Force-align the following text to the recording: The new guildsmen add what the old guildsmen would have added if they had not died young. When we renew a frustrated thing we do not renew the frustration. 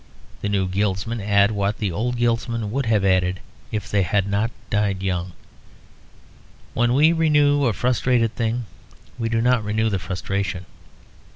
The 0.41 0.49
new 0.49 0.67
guildsmen 0.67 1.21
add 1.21 1.51
what 1.51 1.77
the 1.77 1.91
old 1.91 2.17
guildsmen 2.17 2.71
would 2.71 2.87
have 2.87 3.05
added 3.05 3.39
if 3.71 3.87
they 3.87 4.01
had 4.01 4.25
not 4.27 4.49
died 4.71 5.03
young. 5.03 5.33
When 6.73 6.95
we 6.95 7.13
renew 7.13 7.65
a 7.67 7.73
frustrated 7.73 8.33
thing 8.35 8.65
we 9.19 9.29
do 9.29 9.41
not 9.41 9.63
renew 9.63 9.89
the 9.91 9.99
frustration. 9.99 10.65